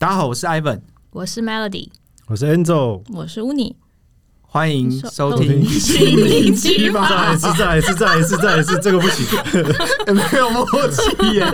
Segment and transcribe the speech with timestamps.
[0.00, 0.80] 大家好，我是 Ivan，
[1.10, 1.90] 我是 Melody，
[2.26, 3.74] 我是 Angel，我是 Uni，
[4.40, 7.36] 欢迎收听收听心灵鸡再来吧一。
[7.36, 9.26] 次，再来一次，再来一次，再来一次，这个不行。
[10.14, 11.44] 没有默契耶。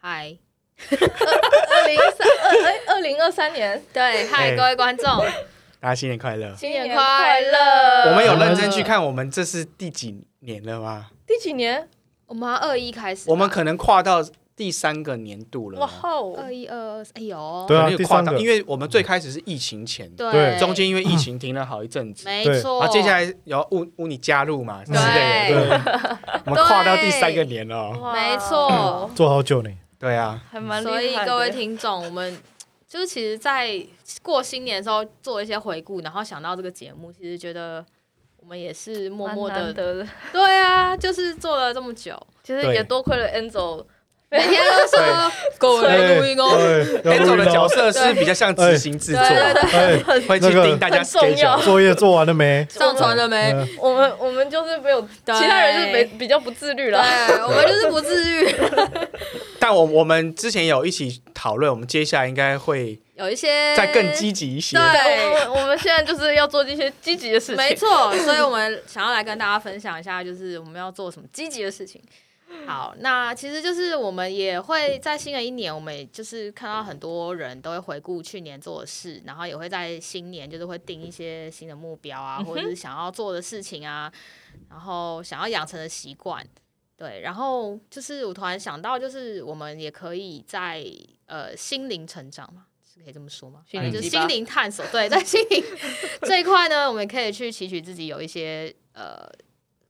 [0.00, 0.38] 嗨，
[0.92, 5.04] 二零三二哎二零二三年，对，嗨，哎各位观众，
[5.80, 6.54] 大家新年快乐！
[6.54, 8.10] 新年快乐！
[8.10, 11.08] 我们有认真去看，我们这是第几年了吗？
[11.26, 11.88] 第几年？
[12.26, 14.20] 我们二一开始，我们可能跨到
[14.56, 15.92] 第三个年度了哇吗。
[16.00, 16.34] 吼！
[16.34, 18.40] 二一二二，哎呦，对啊可能有跨到，第三个。
[18.40, 22.44] 因为我们最开始是疫情前，对，中间因为疫情停了好一阵子，对。
[22.44, 27.92] 没错，然后接下来有乌乌你加入嘛之类对的，对，我们跨到第三个年了。
[28.12, 29.70] 没错，做好久呢。
[29.98, 32.36] 对啊，还蛮厉害所以各位听众，我们
[32.88, 33.80] 就是其实，在
[34.22, 34.82] 过新年的。
[34.82, 37.84] 时候做一些回顾，然后想到这个节目，其实觉得
[38.46, 43.84] 我们也是默默的，的，对啊，就是做了这么久，其实也多亏了 Angel，
[44.30, 46.56] 每天都说各位录音哦
[47.02, 49.34] ，Angel 的角色是比较像执行制作，对。
[49.34, 51.58] 对哎，会去那个盯大家很重要。
[51.58, 52.64] 作业做完了没？
[52.70, 53.50] 上传了没？
[53.52, 53.68] 嗯。
[53.80, 57.02] 我们我们就是没有，其他人就是没比较不自律了。
[57.02, 58.54] 对，我们就是不自律，
[59.58, 64.76] 但我我们之前有一起讨论，我们接下来应该会有一些再更积极一些。
[64.76, 67.56] 对对，我们我们现在就是要做这些积极的事情。
[67.56, 72.02] 没错，所以我们想要来跟大家分享一下，就是我们要做什么积极的事情。
[72.64, 84.12] 好，那其实就是我们也会在新的一年，我们也就是看到很多人都会回顾去年做的事，然后也会在新年就是会定一些新的目标啊，或者是想要做的事情啊，
[84.70, 86.46] 然后想要养成的习惯。
[86.96, 90.84] 对，然后就是我突然想到，就是我们也可以在
[91.26, 92.65] 呃心灵成长嘛，
[92.96, 93.62] 是可以这么说吗？
[93.66, 94.84] 心反正就是灵探索。
[94.92, 95.62] 对，在心灵
[96.22, 99.28] 这一块呢，我们可以去汲取自己有一些呃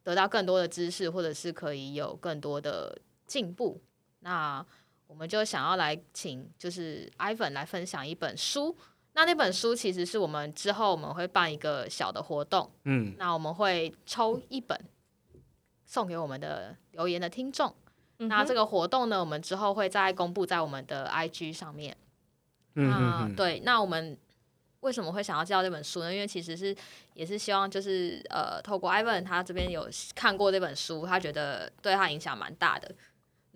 [0.02, 3.80] 得到更多的知识，或者是可以有更多的进步。
[4.20, 4.64] 那
[5.06, 8.76] 我们就想要来请就是 Ivan 来分享一本书。
[9.12, 14.78] 那那本书其实是我们之后我们会办一个小的活动，嗯，那我们会抽一本
[15.86, 17.74] 送给我们的留言的听众。
[18.18, 21.96] 嗯那这个活动呢，我们之后会再公布在我们的 IG 上面。
[22.76, 24.16] 嗯那嗯嗯，对，那我们
[24.80, 26.14] 为什么会想要介绍这本书呢？
[26.14, 26.76] 因为其实是
[27.14, 32.94] 也是希望就是呃，透过 Ivan 他这边有看过这本书，他觉得对他影响蛮大的。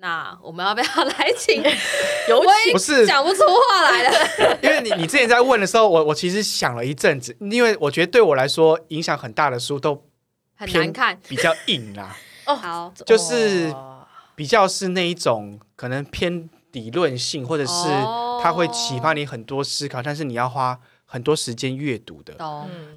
[0.02, 1.62] 那我们要不要 来请？
[1.62, 4.58] 有请不是讲不出话来了。
[4.64, 10.02] 因为你你之前在问的时候，我我其实想了一阵子，因为我觉得对我来说影响很大的书都
[10.56, 11.20] 很难看。
[11.28, 12.16] 比较硬啦，
[12.46, 13.70] 哦，好，就是
[14.34, 22.34] 比较是那一种可能偏理论性，或者是哦它会启发你很多思考，但是你要花很多时间阅读的。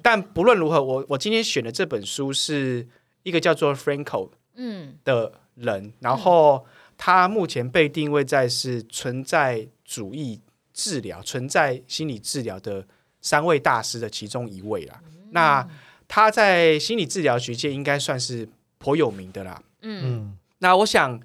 [0.02, 2.86] 但不论如何，我我今天选的这本书是
[3.22, 4.96] 一个叫做 Franco 嗯。
[5.04, 6.64] 的人，然后
[6.96, 10.40] 他目前被定位在是存在主义
[10.72, 12.86] 治疗、存在心理治疗的
[13.20, 15.00] 三位大师的其中一位啦。
[15.30, 15.66] 那
[16.06, 19.62] 他在心理治疗学界应该算是颇有名的啦。
[19.82, 20.00] 嗯。
[20.04, 21.20] 嗯，那我想，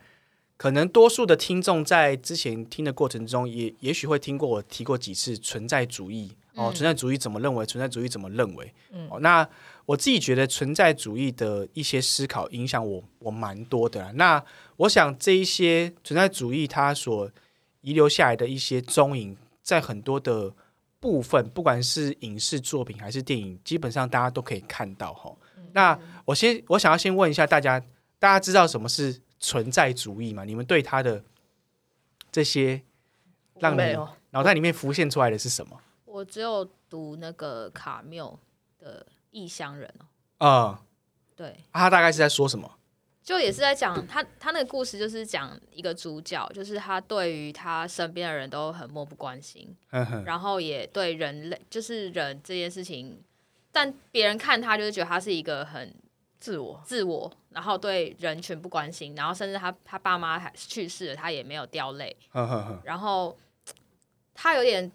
[0.59, 8.73] 可能多数的听众在之前听的过程中也，也许会听过我提过几次存在主义哦，嗯存在主义怎么认为，存在主义怎么认为。
[8.91, 9.47] 嗯哦，那
[9.85, 14.11] 我自己觉得存在主义的一些思考影响我我蛮多的啦。
[14.15, 14.43] 那
[14.75, 17.31] 我想这一些存在主义它所
[17.79, 20.53] 遗留下来的一些踪影，在很多的
[20.99, 25.33] 部分，不管是影视作品还是电影，基本上大家都可以看到哈。
[25.71, 27.79] 那我先我想要先问一下大家，
[28.19, 30.43] 大家知道什么是存在主义嘛？
[30.43, 31.23] 你们对他的
[32.31, 32.81] 这些
[33.55, 33.97] 让你
[34.31, 35.79] 脑袋里面浮现出来的是什么？
[36.05, 38.39] 我只有读那个卡缪
[38.77, 39.93] 的《异乡人》
[40.39, 40.79] 哦，呃，
[41.35, 42.77] 对，他大概是在说什么？
[43.21, 49.75] 就也是在讲他他那个故事，就是讲一个主角，就是他对于他身边的人都很漠不关心，
[50.25, 53.21] 然后也对人类就是人这件事情，
[53.71, 55.93] 但别人看他就是觉得他是一个很
[56.39, 62.15] 自我，自我，然后对人群不关心，然后甚至他他爸妈还去世了，他也没有掉泪，
[62.83, 63.37] 然后
[64.33, 64.91] 他有点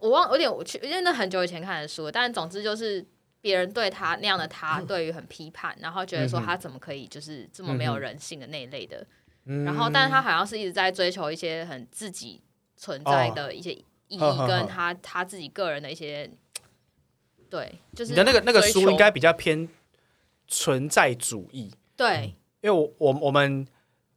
[0.00, 3.04] 我忘有点我去，因为那很久以前看的书，但总之就是。
[3.44, 9.06] 别人对他那样的他，对于很批判，然后觉得说他怎么可以就是这么没有人性的那一类的，
[9.44, 9.64] 嗯。
[9.66, 12.40] 然后，但是他好像是一直在追求一些很自己
[12.74, 14.46] 存在的一些意义，呵呵呵。
[14.46, 16.30] 跟他他自己个人的一些，
[17.50, 19.68] 对，就是你的那个那个书应该比较偏
[20.48, 23.66] 存在主义，对，因为我我我们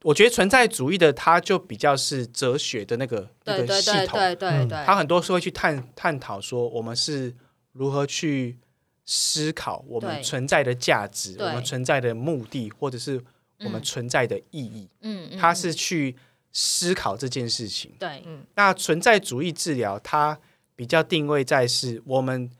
[0.02, 4.68] 我觉得存在主义的它就比较是哲学的那个那对对对个系统，对对嗯。
[4.68, 7.34] 对，它很多是会去探探讨说我们是
[7.72, 8.58] 如何去
[9.04, 13.22] 思考我们存在的价值，我们存在的目的，或者是
[13.60, 16.14] 我们存在的意义，嗯，嗯它是去
[16.52, 17.92] 思考这件事情。
[17.98, 18.22] 对，
[18.54, 20.38] 那存在主义治疗，它
[20.76, 22.50] 比较定位在是我们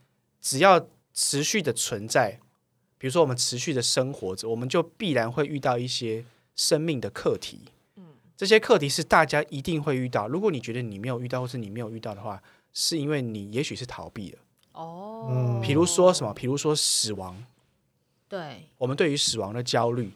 [0.41, 2.39] 只要持续的存在，
[2.99, 6.23] 比如说我们持续的生活着，我们就必然会遇到一些
[6.55, 7.61] 生命的课题。
[8.37, 10.27] 这些课题是大家一定会遇到。
[10.27, 12.41] 如果你觉得你没有遇到，或是你没有遇到的话，
[12.73, 14.37] 是因为你也许是逃避了。
[14.73, 16.33] 哦，嗯比如说什么？
[16.33, 17.41] 比如说死亡，
[18.29, 20.11] 对，我们对于死亡的焦虑，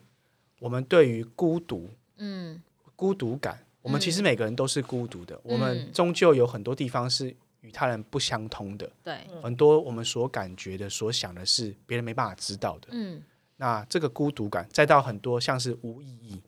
[0.58, 2.62] 我们对于孤独、嗯
[2.96, 5.38] 孤独感，我们其实每个人都是孤独的。
[5.42, 7.34] 我们嗯终究有很多地方是
[7.64, 8.88] 与他人不相通的。
[9.02, 12.88] 对，很多我们所感觉的、所想的是别人没办法知道的。
[12.90, 13.22] 嗯
[13.56, 16.42] 那这个孤独感，再到很多像是无意义、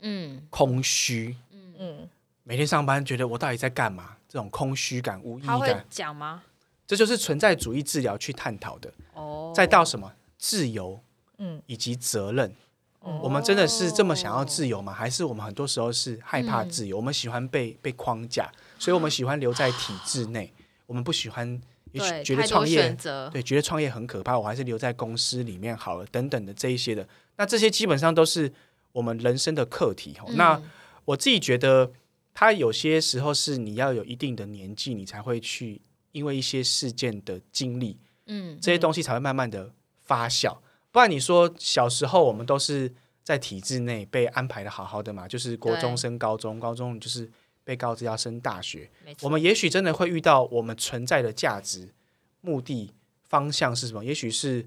[0.00, 2.08] 嗯空虚，嗯嗯，
[2.44, 4.16] 每天上班觉得我到底在干嘛？
[4.28, 6.42] 这种空虚感、无意义他会感，讲吗？
[6.86, 8.92] 这就是存在主义治疗去探讨的。
[9.14, 11.00] 哦，再到什么自由，
[11.38, 12.54] 嗯以及责任。
[13.00, 14.92] 哦我们真的是这么想要自由吗？
[14.92, 16.96] 还是我们很多时候是害怕嗯自由？
[16.98, 20.52] 我们喜欢被被框架，所以我们喜欢留在体制内，
[20.86, 21.60] 我们不喜欢，
[21.92, 22.96] 也许，觉得创业，
[23.32, 28.52] 对，觉得创业很可怕，我还是留在公司里面好了，等等的这一些的，那这些基本上都是
[28.92, 30.16] 我们人生的课题。
[30.20, 30.30] 哦。
[30.34, 30.70] 那嗯
[31.06, 31.92] 我自己觉得，
[32.34, 35.80] 它有些时候是你要有一定的年纪，你才会去
[36.10, 37.96] 因为一些事件的经历，
[38.26, 39.70] 嗯这些东西才会慢慢的
[40.02, 40.56] 发酵。
[40.90, 42.92] 不然你说小时候我们都是
[43.22, 47.30] 在体制内被安排的好好的嘛，就是国中升高中，高中就是
[47.66, 48.88] 被告知要升大学，
[49.22, 51.92] 我们也许真的会遇到我们存在的价值、
[52.40, 52.92] 目的、
[53.28, 54.04] 方向是什么？
[54.04, 54.64] 也许是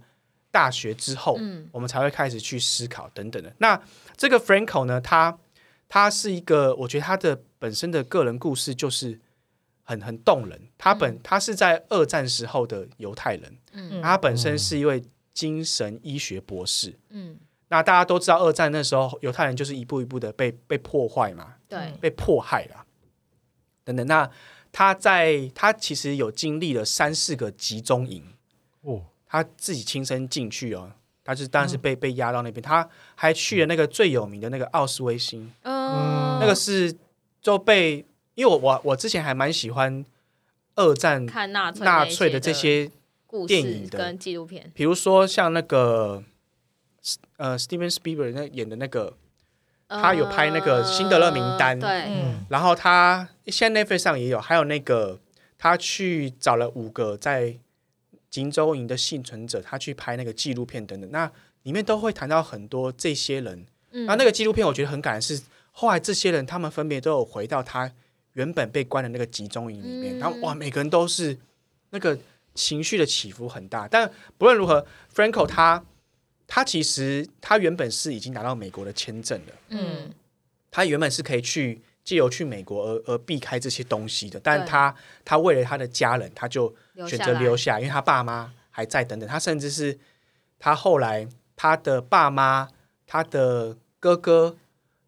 [0.51, 3.53] 大学之后，嗯我们才会开始去思考等等的。
[3.59, 3.81] 那
[4.17, 5.39] 这个 Franco 呢，他
[5.87, 9.17] 他是一个，我觉得他的本身的个人故事就是
[9.83, 10.61] 很很动人。
[10.77, 15.01] 他本、他是在二战时候的犹太人，嗯他本身是一位
[15.33, 16.93] 精神医学博士。
[17.11, 17.37] 嗯，
[17.69, 22.85] 那大家都知道，二战那时候犹太人就是一步一步的被被破坏嘛，对，被迫害了，
[23.89, 24.07] 等等。
[24.07, 24.29] 那
[24.71, 28.23] 他在他其实有经历了三四个集中营，
[28.83, 30.91] 哦，他自己亲身进去哦，
[31.23, 36.95] 他就是当然是被、被压到那边，他还去了那个最有名的那个奥斯威辛，嗯，那个是
[37.41, 38.05] 就被
[38.35, 40.05] 因为我我我之前还蛮喜欢
[40.75, 42.91] 二战看纳粹纳粹的这些，
[43.25, 46.23] 故事电影的跟纪录片，比如说像那个
[47.37, 49.17] 呃 Steven Spielberg 那演的那个，
[49.87, 52.45] 他有拍那个辛德勒名单呃对，嗯。
[52.49, 55.19] 然后他现在 Netflix 上也有，还有那个
[55.57, 57.57] 他去找了五个在
[58.29, 61.31] 荆州营的幸存者，他去拍那个纪录片等等，那
[61.63, 63.65] 里面都会谈到很多这些人。
[63.91, 65.41] 嗯然后那个纪录片我觉得很感人，是
[65.71, 67.91] 后来这些人他们分别都有回到他
[68.33, 71.35] 原本被关的那个集中营里面，嗯他们哇每个人都是
[71.89, 72.17] 那个
[72.53, 73.87] 情绪的起伏很大。
[73.87, 75.83] 但不论如何，Franco 他
[76.45, 79.53] 他其实他原本是已经拿到美国的签证了。
[79.69, 80.13] 嗯
[80.69, 84.93] 他原本是可以去借由去美国而而避开这些东西的，但他
[85.23, 86.73] 他为了他的家人，他就
[87.07, 89.27] 选留下来择留下，因为他爸妈还在等等。
[89.29, 89.97] 他甚至是
[90.57, 92.67] 他后来他的爸妈、
[93.05, 94.57] 他的哥哥、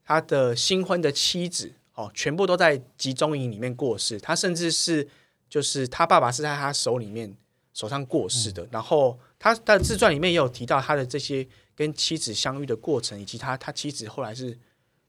[0.03, 4.19] 他的新婚的妻子，哦，全部都在集中营里面过世。
[4.19, 5.07] 他甚至是
[5.49, 7.35] 就是他爸爸是在他手里面
[7.73, 8.67] 手上过世的。
[8.71, 14.57] 然后他他的自传里面也有提到他的这些跟妻子相遇的过程，以及他他妻子后来是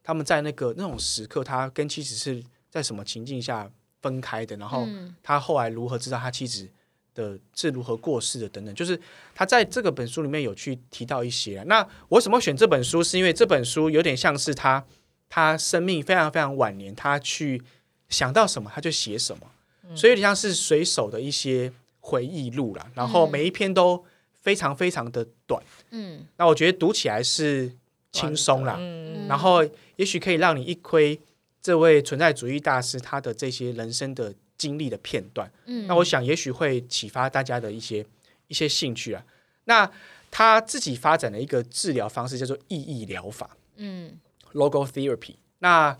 [0.02, 6.68] 他们在那个那种时刻，他跟妻子是在什么情境下分开的，然后嗯他后来如何知道他妻子
[7.14, 8.98] 的是如何过世的等等，就是
[9.34, 11.64] 他在这个本书里面有去提到一些啊。
[11.66, 13.02] 那我为什么选这本书？
[13.02, 14.82] 是因为这本书有点像是他
[15.28, 17.62] 他生命非常非常晚年，他去
[18.08, 19.46] 想到什么他就写什么，
[19.94, 22.90] 所以有点像是随手的一些回忆录啦。
[22.94, 24.04] 然后每一篇都
[24.40, 27.70] 非常非常的短，嗯那我觉得读起来是
[28.10, 28.76] 轻松啦。
[28.78, 29.64] 嗯然后
[30.02, 31.20] 也许可以让你一窥
[31.62, 35.48] 这位存在主义大师他的这些人生的经历的片段。
[35.66, 38.04] 嗯，那我想也许会启发大家的一些
[38.48, 39.24] 一些兴趣啊。
[39.66, 39.88] 那
[40.28, 44.18] 他自己发展的一个治疗方式，叫做意义疗法嗯
[44.54, 45.36] （logotherapy）。
[45.60, 45.96] 那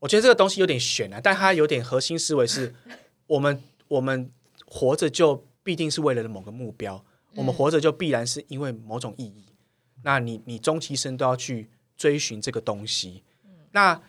[0.00, 2.74] 我觉得这个东西有点悬啊，但它有点核心思维是：
[3.26, 4.30] 我们我们
[4.66, 7.02] 活着就必定是为了某个目标，
[7.34, 9.46] 我们活着就必然是因为某种意义。
[10.02, 13.22] 那你你终其一生都要去追寻这个东西。
[13.76, 14.00] 那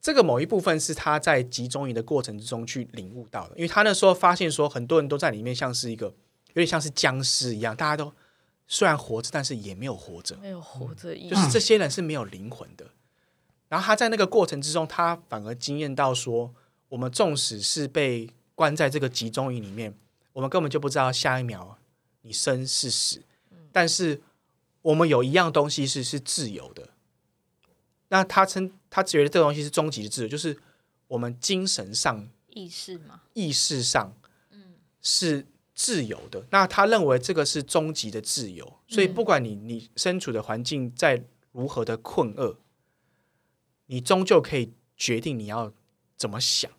[0.00, 8.12] 这个某一部分是他在集中营的过程之中去领悟到的，因为他那时候发现说，很多人都在里面像是一个有点像是僵尸一样，大家都
[8.68, 10.36] 虽然活着，但是也没有活着。
[10.36, 12.86] 没有活着就是这些人是没有灵魂的。
[13.68, 16.54] 然后他在那个过程之中，他反而惊艳到说，
[16.88, 19.92] 我们纵使是被关在这个集中营里面，
[20.32, 21.76] 我们根本就不知道下一秒
[22.22, 23.24] 你生是死，
[23.72, 24.22] 但是
[24.82, 26.90] 我们有一样东西是是自由的，
[28.08, 30.58] 那他称他觉得这个东西是终极的自由，就是
[31.06, 34.14] 我们精神上、意识嘛，意识上，
[34.50, 36.44] 嗯是自由的。
[36.50, 42.58] 那他认为这个是终极的自由，所以不管你你身处的环境再如何的困厄，
[43.86, 45.72] 你终究可以决定你要
[46.16, 46.70] 怎么想。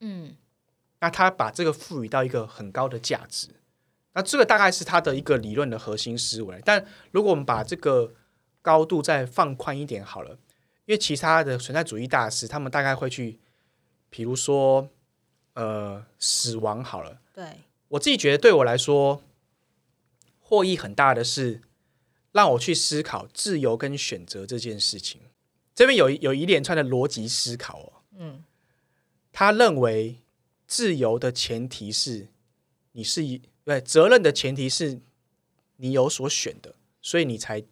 [0.00, 0.36] 嗯
[1.00, 3.48] 那他把这个赋予到一个很高的价值，
[4.14, 6.60] 那这个大概是他的一个理论的核心思维。
[6.64, 8.14] 但如果我们把这个
[8.62, 10.38] 高度再放宽一点好了，
[10.86, 13.38] 因为其他的存在主义大师，他们大概会去，
[14.08, 14.88] 比如说，
[15.54, 17.20] 呃，死亡好了。
[17.34, 17.44] 对，
[17.88, 19.22] 我自己觉得对我来说，
[20.40, 21.60] 获益很大的是
[22.32, 25.20] 让我去思考自由跟选择这件事情。
[25.74, 27.92] 这边有一有一连串的逻辑思考哦。
[28.18, 28.44] 嗯，
[29.32, 30.16] 他认为
[30.66, 32.28] 自由的前提是
[32.92, 35.00] 你是一对责任的前提是
[35.76, 37.62] 你有所选的，所以你才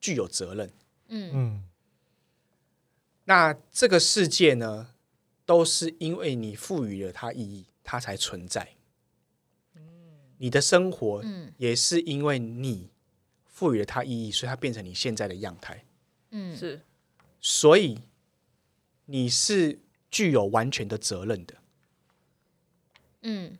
[0.00, 0.70] 具有责任。
[1.08, 1.64] 嗯嗯
[3.24, 4.88] 那这个世界呢，
[5.46, 8.68] 都是因为你赋予了它意义，它才存在。
[10.38, 12.90] 你的生活嗯也是因为你
[13.46, 15.84] 赋予了它意义，所以它变成你现在的样态。
[16.30, 16.80] 嗯是
[17.40, 17.98] 所以
[19.06, 19.78] 你是
[20.10, 21.54] 具有完全的责任的。
[23.22, 23.56] 嗯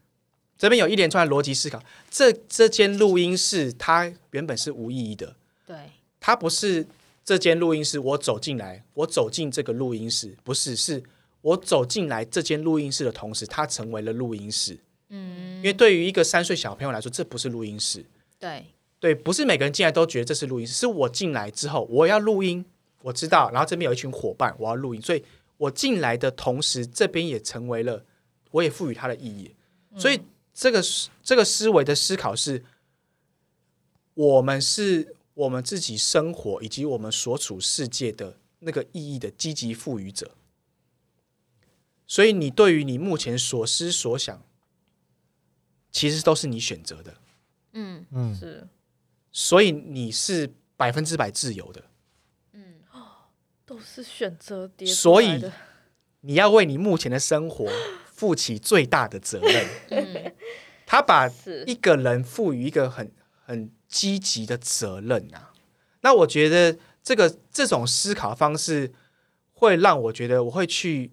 [0.59, 1.83] 这边有一连串的逻辑思考。
[2.11, 5.91] 这这间录音室它原本是无意义的，对，
[6.21, 6.87] 它不是
[7.25, 11.03] 这间录音室我走进来，我走进这个录音室，不是，是
[11.41, 14.79] 我走进来这间录音室的同时，它成为了录音室。
[15.09, 18.05] 嗯因为对于一个三岁小朋友来说，这不是录音室。
[18.39, 18.67] 对，
[19.01, 22.63] 对，不是每个人进来都觉得这是录音室，是我进来之后我要录音，
[23.01, 25.25] 我知道，然后这边有一群伙伴，我要录音，所以
[25.57, 28.05] 我进来的同时，这边也成为了，
[28.51, 29.55] 我也赋予它的意义。
[29.97, 30.21] 所以
[30.53, 32.63] 这个思这个思维的思考是，
[34.15, 40.33] 我们是我们自己生活以及我们所处世界的那个意义的积极赋予者。
[42.07, 44.43] 所以你对于你目前所思所想，
[45.91, 47.15] 其实都是你选择的。
[47.73, 48.69] 嗯嗯，是，
[49.33, 51.85] 所以你是百分之百自由的，
[52.53, 52.83] 嗯
[53.65, 55.53] 都是选择叠出所以来的
[56.21, 57.69] 你要为你目前的生活
[58.07, 59.69] 负起最大的责任。
[59.91, 60.35] 嗯
[60.87, 61.29] 他把
[61.67, 63.11] 一个人赋予一个很
[63.43, 65.53] 很积极的责任啊，
[66.01, 68.93] 那我觉得这个这种思考方式
[69.53, 71.13] 会让我觉得我会去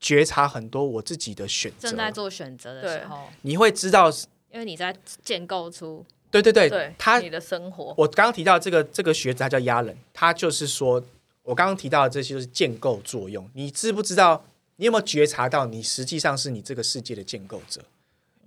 [0.00, 1.88] 觉察很多我自己的选择。
[1.88, 4.10] 正，在做选择的时候，你会知道，
[4.50, 4.92] 因为你在
[5.22, 11.00] 建构出，对对对，对他你的生活，我刚刚提到这个这个学者，他叫亚人，他就是说，
[11.44, 13.48] 我刚刚提到的这些就是建构作用。
[13.54, 14.44] 你知不知道？
[14.78, 17.80] 你有没有觉察到，你实际上是你这个世界的建构者？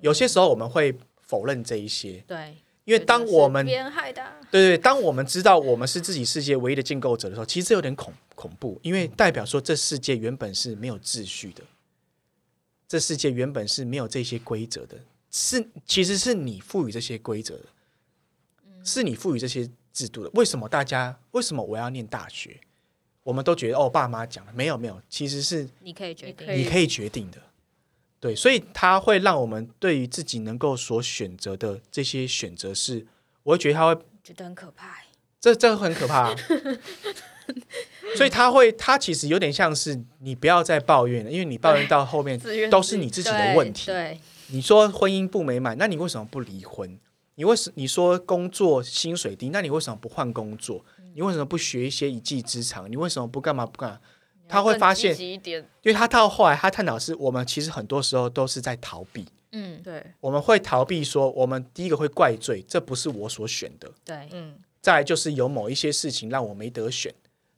[0.01, 2.57] 有些时候我们会否认这一些，对，
[2.89, 3.63] 因为当我们
[4.49, 11.61] 对对，当我们知道我们是自己世界唯一的建构者的时候，其实这有点恐恐怖，因为代表说这世界原本是没有秩序的，
[12.87, 14.97] 这世界原本是没有这些规则的，
[15.29, 17.65] 是其实是你赋予这些规则的，
[18.83, 20.31] 是你赋予这些制度的。
[20.33, 22.59] 为什么大家为什么我要念大学？
[23.21, 27.37] 我们都觉得哦，爸妈讲了，没有没有，其实是你可以决定你可以决定的。
[28.19, 33.07] 对，所以它会让我们对于自己能够所选择的这些选择是，
[33.43, 35.05] 我会觉得它会觉得很可怕欸。
[35.39, 36.35] 这这很可怕、啊。
[38.15, 43.85] 所以他会，他其实有点像是你不要再抱怨了，因为你抱怨到后面都是你自己的问题。
[43.85, 46.99] 对，你说婚姻不美满，那你为什么不离婚？
[47.35, 50.83] 你为什你说工作薪水低，那你为什么不换工作？
[51.15, 52.91] 你为什么不学一些一技之长？
[52.91, 53.99] 你为什么不干嘛不干嘛？
[54.49, 63.89] 他会发现因为他到后来他探讨是我们其实很多时候都是在逃避，嗯，对，我们会逃避说，我们第一个会怪罪，这不是我所选的。
[64.03, 67.13] 对，嗯，再来就是有某一些事情让我没得选，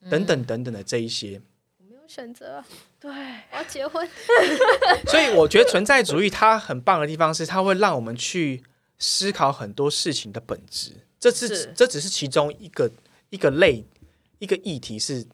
[0.10, 1.42] 等等等等的这一些。
[1.80, 2.66] 我没有选择啊，
[3.00, 4.08] 对，我要结婚。
[5.08, 8.62] 所以我觉得存在主义它很棒的地方是，它会让我们去
[9.00, 10.92] 思考很多事情的本质。
[11.20, 12.92] 这是是这只是其中一个
[13.30, 13.86] 一个类
[14.40, 15.26] 一个议题是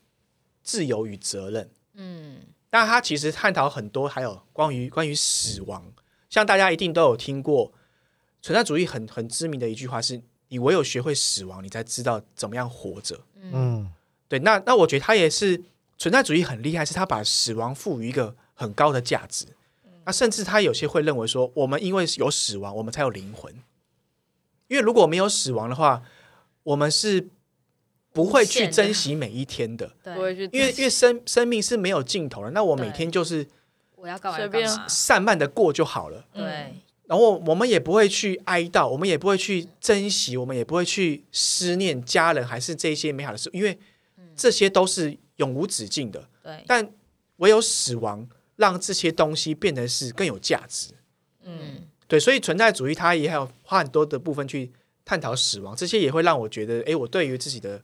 [0.68, 1.70] 自由与责任。
[1.94, 5.94] 嗯，但他其实探讨很多，还有关于关于死亡，
[6.30, 7.72] 像大家一定都有听过
[8.42, 13.18] 存在主义很很知名的一句话是：你唯有学会死亡，你才知道怎么样活着。
[13.42, 13.90] 嗯
[14.28, 15.64] 对，那那我觉得他也是
[15.98, 19.46] 存在主义很厉害，是他把死亡赋予一个很高的价值。
[20.04, 23.54] 那甚至他有些会认为说，我们因为有死亡，我们才有灵魂。
[24.68, 26.04] 因为如果没有死亡的话，
[26.64, 27.30] 我们是
[28.18, 32.50] 不会去珍惜每一天的，不会对，去，因为因为生生命是没有尽头的。
[32.50, 33.46] 那我每天就是
[33.96, 34.68] 我要干嘛随便。
[34.88, 36.26] 散漫的过就好了。
[36.34, 36.74] 对，
[37.06, 43.78] 然后我们也不会去哀悼，我们也不会去珍惜，我们也不会去思念家人，还是这些美好的事，因为
[44.36, 46.28] 这些都是永无止境的。
[46.42, 46.92] 对，但
[47.36, 50.90] 唯有死亡让这些东西变得是更有价值。
[51.44, 54.72] 嗯对，所以存在主义它也还有花很多的部分去
[55.06, 57.80] 探讨死亡，这些也会让我觉得，哎，我对于自己的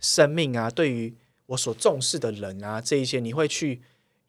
[0.00, 1.14] 生命啊，对于
[1.46, 3.80] 我所重视的人啊，这一些你会去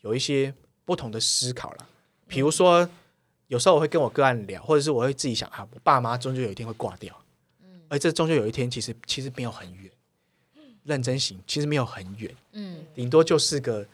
[0.01, 0.53] 有一些
[0.85, 1.87] 不同的思考啦。
[2.27, 2.87] 比如说，
[3.47, 7.15] 有时候我会跟我个案聊，或者是我会自己想啊，我爸妈终究有一天会挂掉，
[7.87, 9.89] 而这终究有一天其实其实没有很远，
[10.83, 13.85] 认真行，其实没有很远，嗯，顶多就是个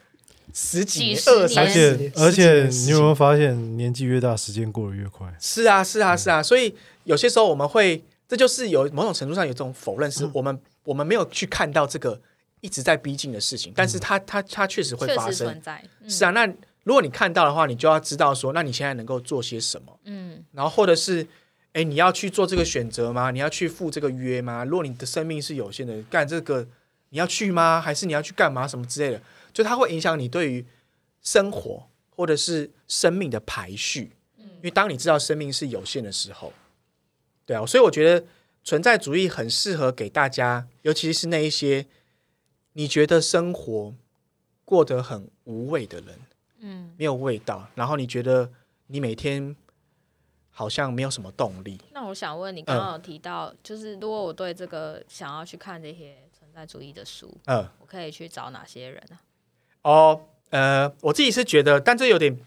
[0.53, 5.31] 十几年、二三而年十年，且而且你有没有发现，年纪越大，时间过得越快？
[5.39, 10.11] 是啊，是啊，是啊，所以有些时候我们会，这就是有某种程度上有这种否认，嗯。
[10.11, 12.21] 是我们我们没有去看到这个
[12.61, 15.61] 一直在逼近的事情，但是它它它确实会发生存。
[15.61, 15.83] 在。
[16.01, 16.45] 嗯是啊，那
[16.83, 21.25] 如果你看到的话，你就要知道说，那你现在能够做些什么，嗯然后或者是，
[21.71, 23.31] 哎，你要去做这个选择吗？
[23.31, 24.65] 你要去赴这个约吗？
[24.65, 26.67] 如果你的生命是有限的，干这个
[27.09, 27.79] 你要去吗？
[27.79, 28.67] 还是你要去干嘛？
[28.67, 29.21] 什么之类的，
[29.53, 30.65] 就它会影响你对于
[31.21, 34.11] 生活或者是生命的排序。
[34.37, 36.51] 嗯因为当你知道生命是有限的时候，
[37.45, 38.25] 对啊，所以我觉得
[38.63, 41.85] 存在主义很适合给大家，尤其是那一些
[42.73, 43.93] 你觉得生活
[44.63, 46.19] 过得很无味的人。
[46.65, 48.49] 嗯，没有味道，然后你觉得
[48.87, 49.53] 你每天
[50.49, 59.19] 好像没有什么动力，那我想问你，刚刚有提到，就是如果我对这个想要去看这些存在主义的书，嗯，我可以去找哪些人啊？
[59.81, 62.39] 哦，呃，我自己是觉得，但这有点，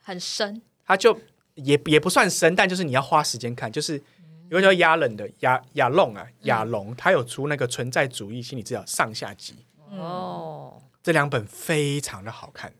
[0.00, 1.18] 很深，它就
[1.54, 4.00] 也也不算深，但就是你要花时间看，就是
[4.52, 9.54] 有个叫亚冷的亚亚龙啊，亚龙，他有出那个存在主义心理治疗上下集，
[9.88, 12.70] 哦，这两本非常的好看，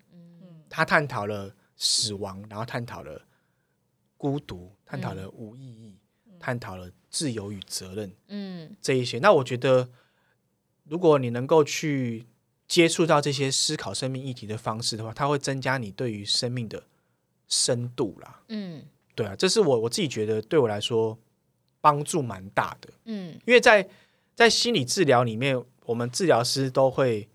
[0.69, 3.23] 他探讨了死亡，然后探讨了
[4.19, 5.99] 孤独，探讨了无意义，
[6.39, 8.77] 探讨了自由与责任，嗯。
[8.83, 9.19] 这一些。
[9.21, 9.89] 那我觉得，
[10.85, 12.27] 如果你能够去
[12.69, 16.85] 接触到这些思考生命议题的方式的话，它会增加你对于生命的
[17.49, 18.43] 深度啦。
[18.49, 18.85] 嗯。
[19.15, 21.19] 对啊，这是我我自己觉得对我来说
[21.83, 23.39] 帮助蛮大的，嗯。
[23.45, 23.87] 因为在
[24.35, 27.29] 在心理治疗里面，我们治疗师都会，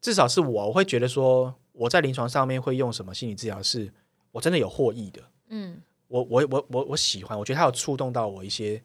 [0.00, 3.92] 至少是我，我会觉得说我在临床上面会用什么心理治疗是
[4.32, 5.22] 我真的有获益的。
[5.50, 5.80] 嗯。
[6.08, 8.80] 我我我我我喜欢，我觉得它有触动到我一些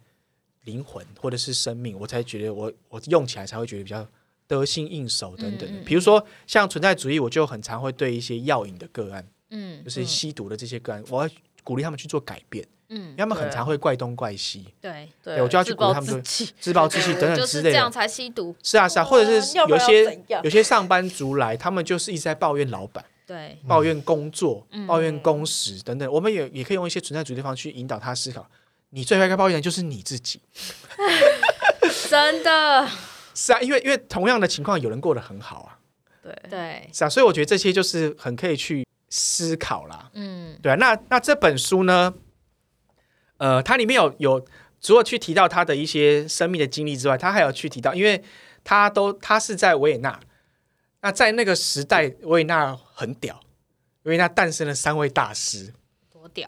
[0.64, 4.08] 灵魂或者是生命，我才觉得我我用起来才会觉得比较
[4.48, 5.68] 得心应手等等的。
[5.68, 5.86] 嗯嗯嗯。
[5.86, 11.34] 比如说像存在主义，我就很常会对一些药瘾的个案，嗯就是吸毒的这些个案，我要
[11.64, 16.20] 鼓励他们去做改变，因为嗯，他们很常会怪东怪西、对，对我就要去鼓励他们说
[16.60, 17.72] 自暴自弃等等 之类的。
[17.72, 17.90] 这样。
[17.92, 23.04] 才吸毒，是啊，是啊，或者是有些有些上班族来，他们就是一直在抱怨老板。
[23.26, 24.88] 对，抱怨工作、嗯。
[24.88, 28.50] 抱怨工时等等，我们也也可以用一些存在主义的方式去引导他思考。
[28.90, 30.42] 你最该抱怨的就是你自己，
[32.10, 32.88] 真的，
[33.36, 35.78] 是啊，因为因为同样的情况，有人过得很好啊，
[36.24, 36.36] 对。
[36.50, 40.58] 对，是啊，所以我觉得这些就是很可以去思考啦，嗯。
[40.64, 40.76] 对啊。
[40.76, 42.12] 那那这本书呢，
[43.40, 44.46] 呃，它里面有有
[44.80, 48.24] 除了去提到他的一些生命的经历之外，他还有去提到，因为
[48.64, 50.20] 他都他是在维也纳，
[51.02, 53.40] 那在那个时代，维也纳很屌，
[54.04, 55.74] 维也纳诞生了三位大师。
[56.14, 56.48] 多屌，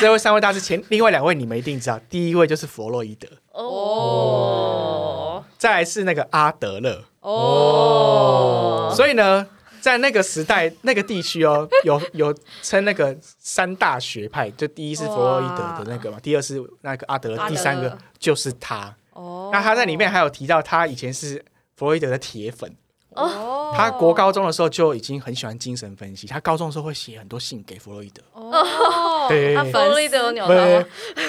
[0.00, 7.04] 这位三位大师前另外两位你们一定知道，第一位就是弗洛伊德，哦再来是那个阿德勒。
[7.20, 9.46] 哦，所以呢，
[9.88, 18.94] 在那个时代、那个地区哦， 有有称那个三大学派，就第一是弗洛伊德的那个嘛，第二是那个阿德，阿德第三个就是他。
[19.12, 19.48] 哦。
[19.50, 21.42] 那他在里面还有提到，他以前是
[21.74, 22.70] 弗洛伊德的铁粉，
[23.14, 23.72] 哦。
[23.74, 28.22] 他国高中的时候就已经很喜欢精神分析，他高中的时候会写很多信给弗洛伊德。
[28.32, 29.54] 哦，对。
[29.54, 30.86] 他弗洛伊德有鸟他对？，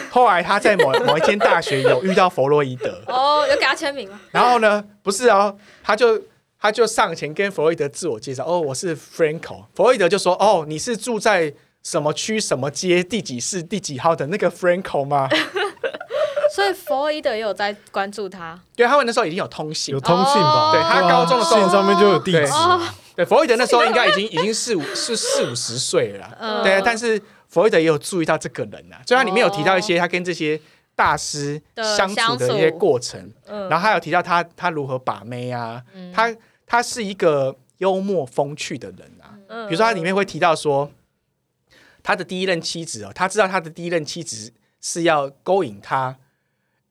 [0.09, 4.19] 后来他在某某一间大学有遇到弗洛伊德，哦，有给他签名吗？
[4.31, 6.21] 然后呢，不是哦，他就
[6.61, 9.63] 他就上前跟弗洛伊德自我介绍，哦，我是 Franco。
[9.73, 15.29] 弗洛伊德就说，哦，你是住在什么区、什么街、第几室、第几号的那个 Franco 吗？
[16.53, 19.93] 所以弗洛伊德也有在关注他，对，他们那时候已经有通信。
[19.93, 20.69] 有，通信吧？
[20.69, 20.71] 哦。
[20.73, 21.61] 对他啊高中的时候。
[21.61, 22.45] 信上面就有地址。
[23.15, 27.17] 对弗洛伊德那时候应该已经已经四五是四五十岁了对，但是
[27.47, 30.59] 弗洛伊德也有注意到这个人啊，所以他里面有提到一些他跟这些
[30.95, 31.61] 大师
[31.97, 33.69] 相处的一些过程，嗯。
[33.69, 36.11] 然后还有提到他他如何把妹啊，嗯。
[36.11, 36.33] 他
[36.69, 39.67] 他是一个幽默风趣的人啊，嗯。
[39.67, 40.91] 比如说他里面会提到说，
[42.03, 46.17] 他的第一任妻子哦，他知道他的第一任妻子是要勾引他，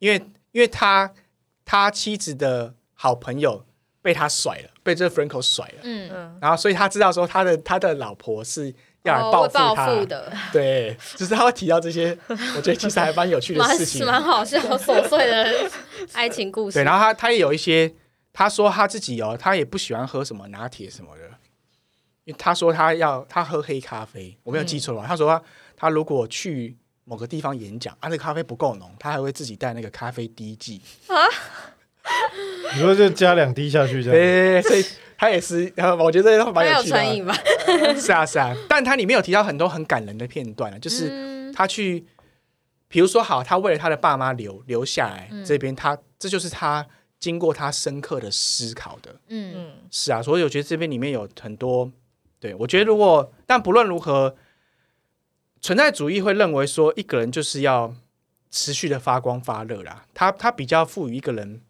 [0.00, 0.16] 因为
[0.50, 1.12] 因为他
[1.64, 3.64] 他妻子的好朋友
[4.02, 6.38] 被他甩了，被这个 Franco 甩了，嗯，嗯。
[6.42, 10.04] 然后所以他知道说他的他的老婆是要来报复他，
[10.52, 14.04] 对，就是他会提到这些，我觉得其实还蛮有趣的事情。
[14.06, 15.70] 蛮好笑，琐碎的
[16.14, 16.78] 爱情故事。
[16.78, 17.94] 对，然后他他也有一些
[18.38, 21.24] 他说他自己哦，他也不喜欢喝什么拿铁什么的，
[22.22, 25.42] 因为他说他要他喝黑咖啡，我没有记错的话，他说他
[25.76, 30.80] 他如果去某个地方演讲，啊，那个咖啡不够浓，他还会自己带那个咖啡滴剂，
[32.74, 34.84] 你说就加两滴下去这样，对，所以
[35.16, 37.02] 他也是，呃我觉得这蛮蛮有有趣的啊。
[37.02, 37.34] 成瘾吧？
[38.00, 41.52] 是啊，是啊，但他里面有提到很多很感人的片段啊，就是嗯。
[41.52, 42.06] 他去，
[42.86, 45.44] 比如说好，他为了他的爸妈留留下来、嗯。
[45.44, 46.86] 这边，他这就是他
[47.18, 49.14] 经过他深刻的思考的。
[49.28, 49.54] 嗯。
[49.56, 51.90] 嗯，是啊，所以我觉得这边里面有很多，
[52.38, 54.36] 对我觉得如果但不论如何，
[55.60, 57.94] 存在主义会认为说一个人就是要
[58.50, 61.60] 持续的发光发热啦，他他比较赋予一个人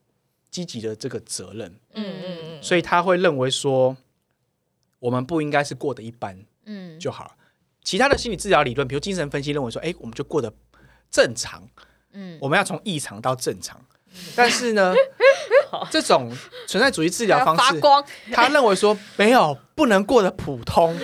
[0.51, 3.97] 积极的这个责任，嗯嗯嗯，所以他会认为说
[4.99, 6.99] 我们不应该是过得一般嗯。
[7.01, 7.25] 就好。
[7.25, 7.31] 了。
[7.83, 10.53] 其他的心理治疗理论，比如精神分析，认为说，哎，我们就过得
[11.11, 11.67] 正常，
[12.13, 12.39] 嗯。
[12.39, 13.83] 我们要从异常到正常。
[14.37, 14.93] 但是呢，
[15.91, 16.31] 这种
[16.67, 17.81] 存在主义治疗方式，
[18.33, 20.97] 他认为说没有不能过得普通，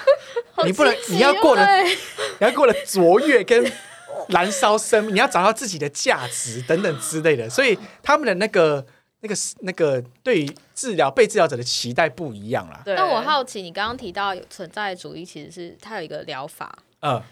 [0.64, 1.66] 你不能你要过得
[2.40, 3.70] 你要过得卓越跟
[4.28, 7.48] 燃烧生命，你要找到自己的价值等等之类的。
[7.48, 8.84] 所以他们的那个
[9.20, 12.82] 那个那个对于治疗被治疗者的期待不一样啦。
[12.84, 17.22] 但我好奇，你刚刚提到有存在主义，其实是它有一个疗法，嗯，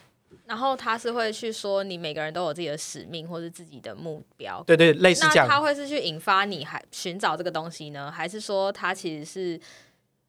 [0.46, 4.62] 然后他是会去说你每个人都有自己的使命或是自己的目标。
[4.66, 5.48] 对对，类似那这样。
[5.48, 9.60] 他会是去引发你还寻找这个东西呢，还是说他其实是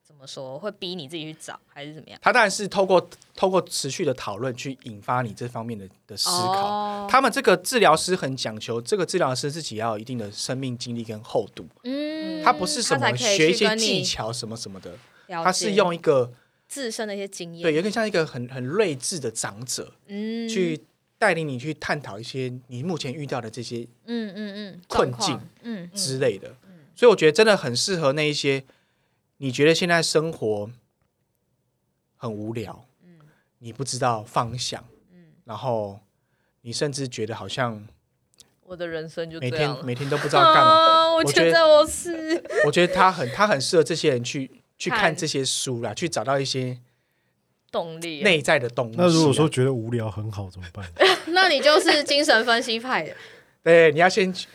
[0.04, 2.20] 怎么说会逼你自己去找，还是怎么样？
[2.22, 6.68] 他当然是透过透过持续的讨论去引发你这方面的的思考。
[6.68, 14.92] 哦他们这个治疗师很讲求，这个治疗师自己要有一定的生命经历跟厚度，嗯他不是什么学一些技巧什么什么的，
[15.28, 16.32] 了他是用一个
[16.68, 20.48] 自身的一些经验，对，有点像一个很很睿智的长者，嗯。
[20.50, 20.84] 去
[21.18, 26.56] 带领你去探讨一些你目前遇到的这些嗯嗯嗯困境嗯之类的。
[26.94, 28.64] 所以我觉得真的很适合那一些
[29.38, 30.70] 你觉得现在生活
[32.18, 33.20] 很无聊，嗯。
[33.60, 35.28] 你不知道方向，嗯。
[35.46, 36.02] 然后
[36.62, 37.88] 你甚至觉得好像
[38.64, 39.76] 我的人生就每这样了。
[39.78, 40.70] 天每天都不知道干嘛。
[40.70, 42.44] 啊，我我觉得觉得我是。
[42.66, 46.78] 我觉得他很他很适合这些人去去看看这些书啦，去找到一些
[47.72, 48.24] 动力啊。
[48.24, 48.98] 内在的动力啊。
[49.00, 50.86] 那如果说觉得无聊很好怎么办？
[51.28, 53.14] 那你就是精神分析派的，
[53.64, 54.48] 对，你要先去，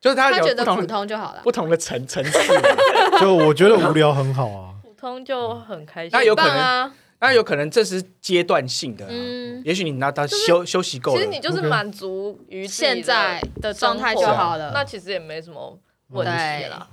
[0.00, 1.40] 就是他他觉得普通就好了。
[1.42, 2.38] 不同的层层次。
[3.20, 4.74] 就我觉得无聊很好啊。
[4.82, 6.10] 普通就很开心。
[6.12, 14.72] 那有可能棒啊，那有可能这是阶段性的、啊，嗯，也许你拿到休、休息够了其实，你就是满足于现在的状态就好了。
[14.72, 16.88] 那其实也没什么问题对啦。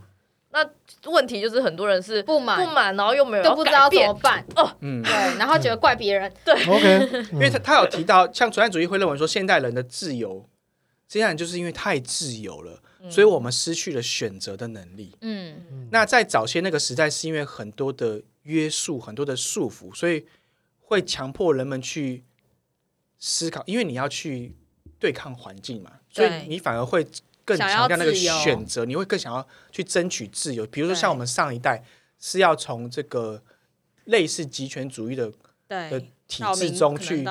[0.53, 0.69] 那
[1.09, 4.45] 问题就是很多人是不满不满，然后又没有要都不知道怎么办，
[4.81, 5.01] 嗯。
[5.01, 6.53] 对，，然后觉得怪别人，对。
[6.67, 10.47] OK，因为他他有提到，像存在主义会认为说，现代人的自由，
[11.07, 15.15] 现代人就是因为太自由了，所以我们失去了选择的能力。
[15.21, 15.87] 嗯。
[15.91, 20.25] 那在早些那个时代，是因为很多的约束、很多的束缚，所以
[20.79, 22.23] 会强迫人们去
[23.17, 24.53] 思考，因为你要去
[24.99, 27.07] 对抗环境嘛，所以你反而会
[27.45, 30.65] 更强调那个选择，你会更想要去争取自由。
[30.67, 31.83] 比如说像我们上一代
[32.19, 33.41] 是要从这个
[34.05, 35.31] 类似极权主义的
[35.67, 37.25] 的，体制中去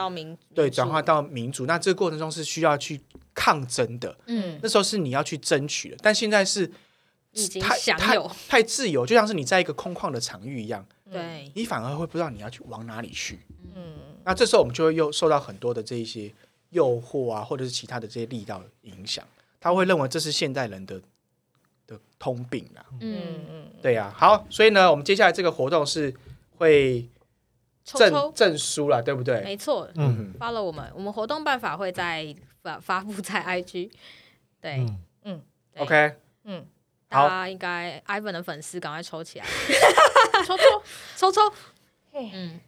[0.55, 3.01] 对转化到民主，那这个过程中是需要去
[3.35, 6.71] 抗争的，嗯，那时候是你要去争取的，但现在是
[7.33, 8.19] 已经太太
[8.49, 13.39] 太自由，就像是你在一个空旷的场域一样，对，你反而会不知道你要去往哪里去。
[13.75, 13.95] 嗯，
[14.25, 16.33] 那这时候我们就会又受到很多的这一些
[16.71, 19.25] 诱惑啊，或者是其他的这些力道影响，
[19.61, 21.01] 他会认为这是现代人的
[21.87, 22.85] 的通病啊。
[23.01, 23.71] 嗯，嗯。
[23.83, 26.13] 对呀、好，所以呢，我们接下来这个活动是
[26.59, 27.09] 会
[27.85, 29.41] 证抽抽，证书了，对不对？
[29.43, 29.89] 没错。
[29.95, 33.91] 嗯，follow 我们，我们活动办法会在发 发布在 IG，
[34.61, 34.87] 对，
[35.25, 35.43] 嗯，
[35.73, 35.83] 对。
[35.83, 36.67] OK，嗯，
[37.11, 37.29] 好。
[37.29, 39.47] 大家应该 Ivan 的粉丝赶快抽起来，
[40.47, 40.63] 抽抽，
[41.17, 41.41] 抽抽，
[42.13, 42.31] 嘿。
[42.35, 42.61] 嗯，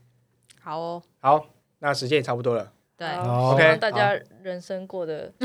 [0.62, 1.46] 好哦，好，
[1.80, 2.72] 那时间也差不多了。
[2.96, 5.32] 对，OK，大家人生过得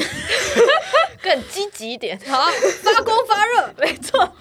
[1.21, 2.19] 更积极一点。
[2.27, 2.45] 好，
[2.83, 4.33] 发光发热， 没错。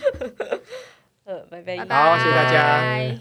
[1.25, 1.77] 呃，拜拜。
[1.79, 3.19] 好谢谢大家拜